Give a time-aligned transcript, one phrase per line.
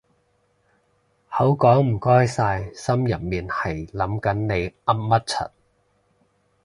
[1.29, 5.51] 口講唔該晒心入面係諗緊你噏乜柒